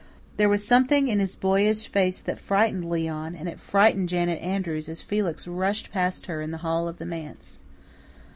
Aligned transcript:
There 0.37 0.49
was 0.49 0.65
something 0.65 1.09
in 1.09 1.19
his 1.19 1.35
boyish 1.35 1.87
face 1.87 2.21
that 2.21 2.39
frightened 2.39 2.89
Leon; 2.89 3.35
and 3.35 3.47
it 3.47 3.59
frightened 3.59 4.09
Janet 4.09 4.41
Andrews 4.41 4.89
as 4.89 5.03
Felix 5.03 5.47
rushed 5.47 5.91
past 5.91 6.25
her 6.25 6.41
in 6.41 6.49
the 6.49 6.57
hall 6.65 6.87
of 6.87 6.97
the 6.97 7.05
manse. 7.05 7.59